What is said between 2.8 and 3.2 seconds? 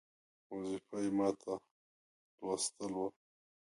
وه.